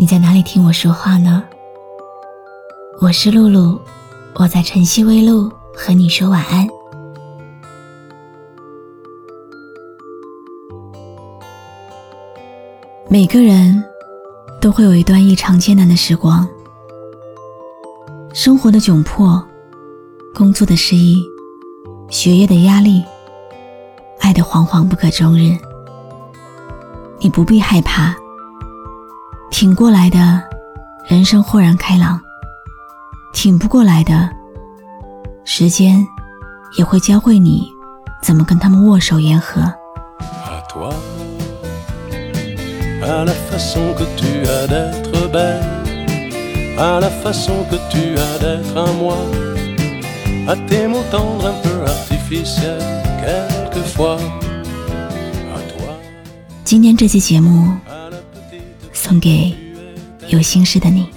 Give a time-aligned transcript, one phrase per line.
[0.00, 1.44] 你在哪里听我说话呢？
[3.02, 3.78] 我是露露，
[4.32, 6.66] 我在晨曦微露和你说晚安。
[13.10, 13.84] 每个人
[14.58, 16.48] 都会有一段异常艰难的时光，
[18.32, 19.46] 生活的窘迫，
[20.34, 21.22] 工作的失意，
[22.08, 23.04] 学业的压力，
[24.20, 25.54] 爱的惶惶不可终日。
[27.18, 28.16] 你不必害怕，
[29.50, 30.42] 挺过来的，
[31.06, 32.18] 人生豁然开朗；
[33.32, 34.30] 挺不过来的，
[35.44, 36.06] 时间
[36.78, 37.68] 也会教会你
[38.22, 39.62] 怎么跟他们握手言和。
[56.64, 57.76] 今天这期节目
[59.10, 59.52] 送给
[60.28, 61.08] 有心事的你。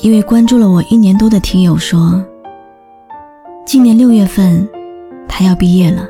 [0.00, 2.24] 因为关注了我一年多的听友说。
[3.66, 4.66] 今年六月份
[5.26, 6.06] 他要毕业了，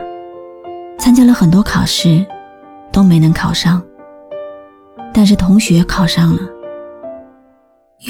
[0.98, 2.22] 参加了很多考试，
[2.92, 3.82] 都没能考上，
[5.14, 6.42] 但是同学考上了，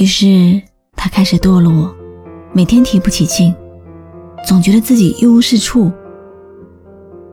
[0.01, 0.61] 于是
[0.97, 1.95] 他开始堕落。
[2.53, 3.55] 每天提不起劲，
[4.45, 5.93] 总觉得自己一无是处，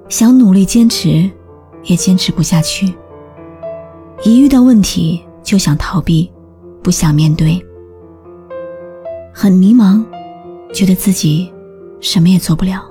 [0.08, 1.28] 想努力坚持，
[1.86, 2.94] 也坚持不下去。
[4.24, 6.32] 一遇到问题就想逃避，
[6.84, 7.60] 不想面对，
[9.34, 10.06] 很迷茫，
[10.72, 11.52] 觉得自己
[12.04, 12.84] 什么也做不了。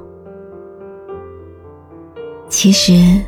[2.49, 3.21] 其实，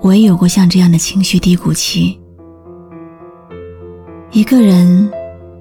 [0.00, 2.20] 我也有过像这样的情绪低谷期，
[4.30, 5.10] 一个人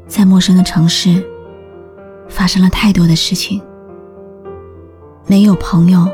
[0.07, 1.25] 在陌生的城市。
[2.31, 3.59] 发生了太多的事情，
[5.25, 6.07] 没有朋友，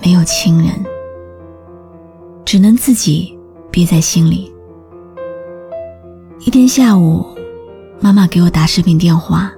[0.00, 0.68] 没有亲人，
[2.44, 3.36] 只能自己
[3.68, 4.54] 憋在心里。
[6.46, 7.26] 一天下午，
[8.00, 9.52] 妈妈给我打视频电话，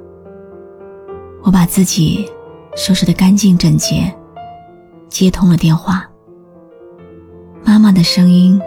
[1.42, 2.26] 我把自己
[2.76, 4.12] 收拾得干净整洁，
[5.08, 6.08] 接通了电话。
[7.64, 8.60] 妈妈的声音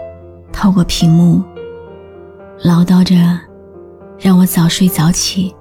[0.52, 1.44] 透过屏幕，
[2.64, 3.16] 唠叨着，
[4.18, 5.54] 让我早睡早起。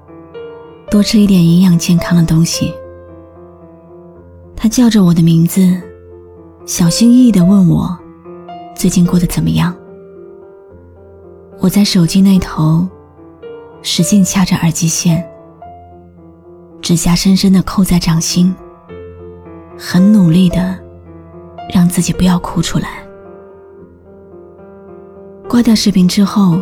[0.89, 2.73] 多吃一点营养健康的东西。
[4.55, 5.79] 他叫着我的名字，
[6.65, 7.95] 小心翼翼地问我
[8.73, 9.75] 最近过得怎么样。
[11.59, 12.87] 我在手机那头
[13.81, 15.29] 使劲掐着耳机线，
[16.87, 18.55] 指甲深深的扣在掌心，
[19.77, 20.79] 很努力的
[21.73, 23.05] 让自己不要哭出来。
[25.49, 26.57] 挂掉视频之后，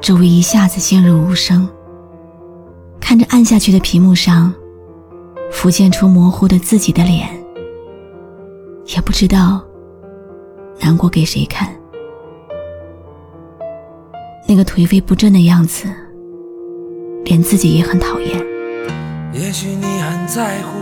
[0.00, 1.68] 周围一下子陷入无声。
[2.98, 4.50] 看着按下去的屏幕上，
[5.52, 7.28] 浮现出模糊的自己的脸，
[8.86, 9.62] 也不知道
[10.80, 11.68] 难过给谁看。
[14.48, 15.92] 那个颓废不振的样子，
[17.26, 18.49] 连自己也很讨厌。
[19.50, 20.78] 也许你很在乎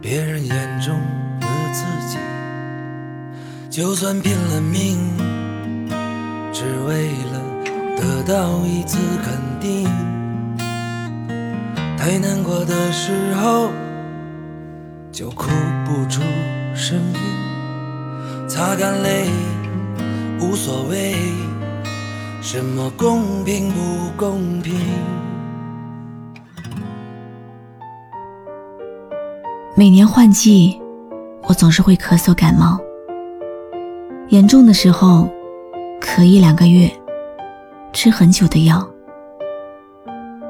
[0.00, 0.98] 别人眼中
[1.38, 2.16] 的自己，
[3.68, 4.96] 就算拼了命，
[6.50, 7.42] 只为了
[7.94, 9.84] 得到一次肯定。
[11.98, 13.68] 太难过的时候，
[15.12, 15.50] 就哭
[15.84, 16.22] 不出
[16.74, 19.28] 声音，擦干泪，
[20.40, 21.14] 无所谓，
[22.40, 24.74] 什么公平不公平。
[29.78, 30.80] 每年换季，
[31.42, 32.80] 我总是会咳嗽感冒，
[34.30, 35.28] 严重的时候，
[36.00, 36.90] 咳一两个月，
[37.92, 38.88] 吃很久的药。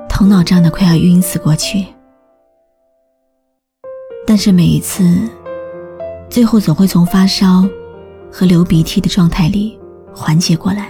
[0.09, 1.85] 头脑胀得快要晕死过去，
[4.25, 5.29] 但是每一次，
[6.31, 7.69] 最后总会从发烧
[8.31, 9.77] 和流鼻涕的状态里
[10.15, 10.89] 缓解过来。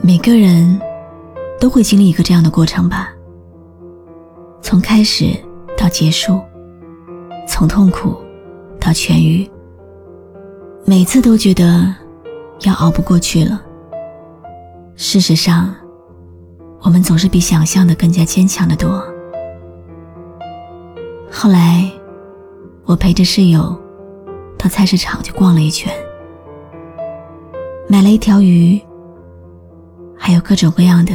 [0.00, 0.76] 每个人
[1.60, 3.12] 都会经历一个这样的过程吧，
[4.60, 5.26] 从开始
[5.82, 6.40] 到结束，
[7.44, 8.16] 从痛苦
[8.78, 9.50] 到痊愈，
[10.84, 11.92] 每次都觉得
[12.60, 13.60] 要熬不过去了。
[14.94, 15.74] 事实上，
[16.82, 19.04] 我们总是比想象的更加坚强的多。
[21.28, 21.90] 后来，
[22.84, 23.76] 我陪着室友
[24.56, 25.92] 到菜市场去逛了一圈，
[27.88, 28.80] 买了一条鱼，
[30.16, 31.12] 还有各种各样的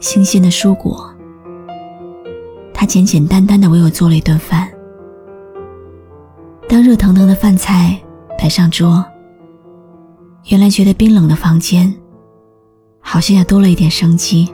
[0.00, 1.08] 新鲜的蔬果。
[2.82, 4.68] 他简简单单的为我做了一顿饭。
[6.68, 7.96] 当热腾腾的饭菜
[8.36, 9.04] 摆上桌，
[10.48, 11.94] 原来觉得冰冷的房间，
[13.00, 14.52] 好像也多了一点生机。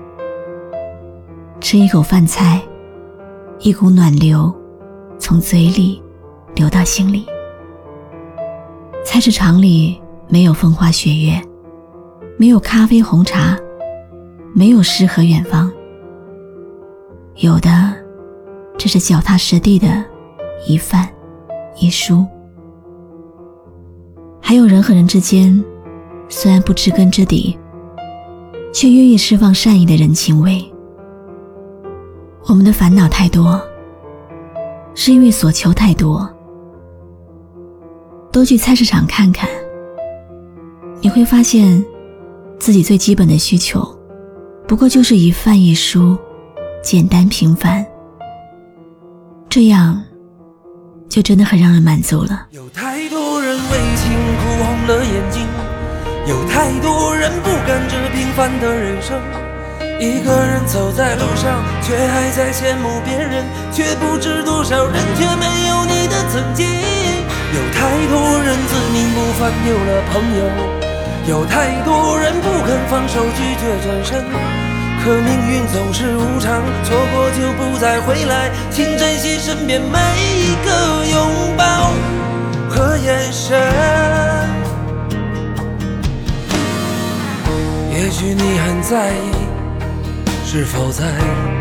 [1.59, 2.61] 吃一口饭菜，
[3.61, 4.55] 一股暖流
[5.19, 6.03] 从嘴里
[6.55, 7.25] 流到心里。
[9.07, 9.99] 菜市场里
[10.29, 11.43] 没有风花雪月，
[12.37, 13.57] 没有咖啡红茶，
[14.55, 15.73] 没有诗和远方，
[17.37, 17.97] 有的
[18.79, 20.03] 这是脚踏实地的
[20.67, 21.07] 一饭。
[21.81, 22.27] 一书，
[24.41, 25.65] 还有人和人之间，
[26.29, 27.57] 虽然不知根知底，
[28.73, 30.61] 却愿意释放善意的人情味。
[32.49, 33.61] 我们的烦恼太多，
[34.93, 36.29] 是因为所求太多。
[38.33, 39.49] 多去菜市场看看，
[41.01, 41.85] 你会发现，
[42.59, 43.87] 自己最基本的需求，
[44.67, 46.19] 不过就是一饭一书，
[46.83, 47.87] 简单平凡。
[49.49, 50.03] 这样。
[51.09, 52.47] 就真的很让人满足了。
[52.51, 55.47] 有太多人为情哭红了眼睛，
[56.27, 59.19] 有太多人不甘这平凡的人生。
[59.99, 63.43] 一个人走在路上，却还在羡慕别人，
[63.73, 66.69] 却不知多少人却没有你的曾经。
[66.69, 70.45] 有太多人自命不凡，丢了朋友，
[71.27, 74.68] 有太多人不肯放手，拒绝转身。
[75.09, 79.99] 可命运总是无常，错过就不再回来，请珍惜身边每
[80.37, 81.65] 一个拥抱
[82.69, 83.59] 和眼神。
[87.91, 89.33] 也许你很在意，
[90.45, 91.07] 是否在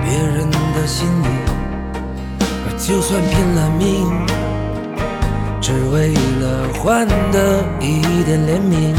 [0.03, 1.27] 别人的心里，
[2.77, 4.11] 就算拼了命，
[5.61, 6.09] 只为
[6.41, 8.93] 了换得一点怜悯。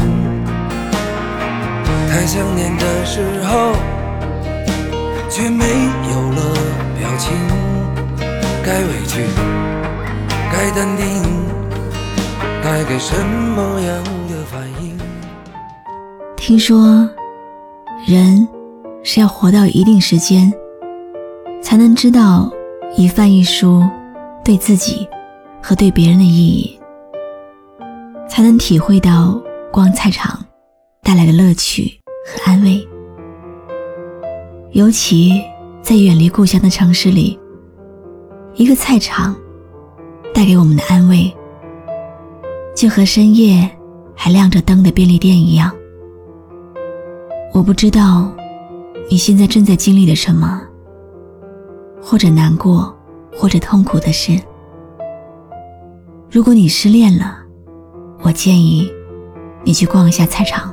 [2.09, 3.98] 太想念的时候。
[5.29, 6.53] 却没有了
[6.97, 7.31] 表情，
[8.65, 9.21] 该委屈，
[10.51, 11.05] 该淡定，
[12.63, 14.97] 该给什么样的反应？
[16.35, 17.07] 听说，
[18.07, 18.47] 人
[19.03, 20.51] 是要活到一定时间，
[21.61, 22.51] 才能知道
[22.97, 23.87] 一饭一书
[24.43, 25.07] 对自己
[25.61, 26.79] 和对别人的意义，
[28.27, 29.39] 才能体会到
[29.71, 30.43] 逛菜场
[31.03, 32.83] 带来的乐趣和安慰。
[34.73, 35.41] 尤其
[35.81, 37.39] 在远离故乡的城市里，
[38.53, 39.35] 一个菜场
[40.31, 41.35] 带给我们的安慰，
[42.75, 43.67] 就和深夜
[44.15, 45.71] 还亮着灯的便利店一样。
[47.51, 48.31] 我不知道
[49.09, 50.61] 你现在正在经历的什么，
[51.99, 52.95] 或者难过，
[53.35, 54.39] 或者痛苦的事。
[56.29, 57.39] 如果你失恋了，
[58.21, 58.87] 我建议
[59.63, 60.71] 你去逛一下菜场，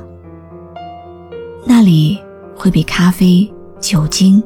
[1.65, 2.19] 那里
[2.55, 3.51] 会比咖啡。
[3.79, 4.43] 酒精，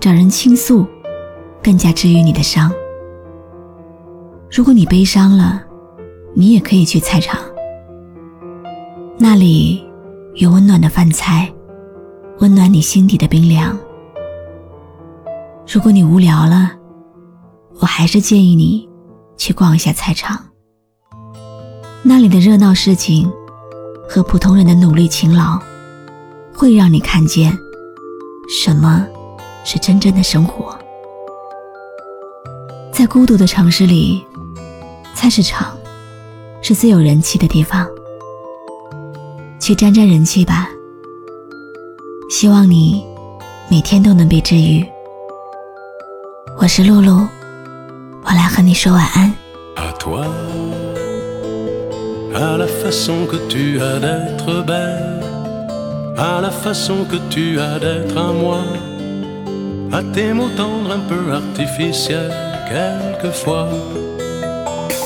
[0.00, 0.86] 找人倾诉，
[1.62, 2.72] 更加治愈你的伤。
[4.50, 5.62] 如果你悲伤了，
[6.34, 7.38] 你也可以去菜场，
[9.18, 9.84] 那里
[10.34, 11.52] 有温暖的饭菜，
[12.40, 13.78] 温暖你心底的冰凉。
[15.72, 16.72] 如果你无聊了，
[17.80, 18.88] 我还是建议你
[19.36, 20.42] 去逛一下菜场，
[22.02, 23.30] 那里的热闹市井
[24.08, 25.58] 和普通人的努力勤劳，
[26.54, 27.56] 会让你看见。
[28.48, 29.06] 什么
[29.62, 30.74] 是真正的生活？
[32.90, 34.24] 在孤独的城市里，
[35.14, 35.76] 菜市场
[36.62, 37.86] 是最有人气的地方。
[39.60, 40.70] 去沾沾人气吧！
[42.30, 43.04] 希望你
[43.68, 44.82] 每天都能被治愈。
[46.56, 47.28] 我是露露，
[48.24, 49.34] 我来和你说晚安。
[52.34, 54.64] à la façon que tu as d'être
[58.16, 58.64] à moi,
[59.92, 62.32] à tes mots tendres un peu artificiels
[62.68, 63.68] quelquefois.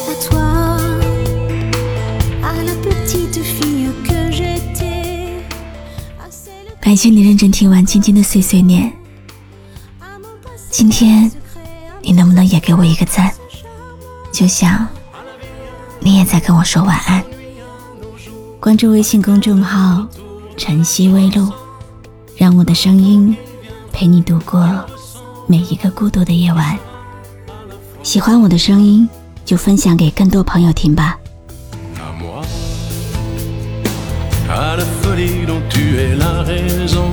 [0.08, 0.78] À toi,
[2.42, 5.42] à la petite fille que j'étais.
[6.80, 8.90] 感谢你认真听完今天的碎碎念。
[10.70, 11.30] 今天
[12.00, 13.30] 你能不能也给我一个赞？
[14.32, 14.88] 就像
[16.00, 17.22] 你也在跟我说晚安。
[18.58, 20.06] 关注微信公众号。
[20.56, 21.52] 晨曦微露，
[22.36, 23.36] 让我的声音
[23.92, 24.68] 陪你度过
[25.46, 26.78] 每一个孤独的夜晚。
[28.02, 29.08] 喜欢我的声音，
[29.44, 31.18] 就分享给更多朋友听吧。
[31.96, 32.42] à moi,
[34.48, 37.10] à la folie dont tu es la raison,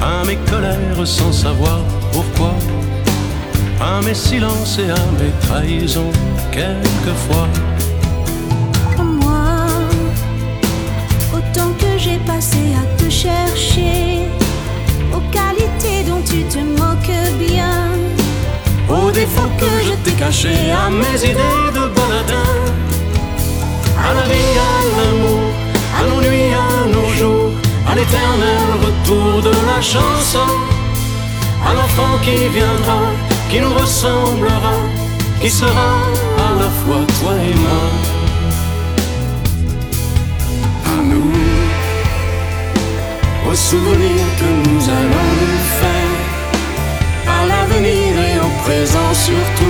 [0.00, 1.80] à mes colères sans savoir
[2.12, 2.52] pourquoi,
[3.80, 6.12] à mes silences et à mes trahisons,
[6.50, 7.48] quelquefois.
[12.28, 14.20] Passé à te chercher,
[15.14, 17.78] aux qualités dont tu te moques bien,
[18.96, 22.50] Aux défauts que je t'ai cachés, à mes idées de baladin,
[24.06, 25.46] à la vie, à l'amour,
[25.98, 27.52] à nos nuits, à nos jours,
[27.88, 30.50] à l'éternel retour de la chanson,
[31.68, 33.00] à l'enfant qui viendra,
[33.50, 34.76] qui nous ressemblera,
[35.40, 35.90] qui sera
[36.46, 38.17] à la fois toi et moi.
[43.58, 46.18] Aux souvenirs que nous allons nous faire
[47.26, 49.67] à l'avenir et au présent surtout,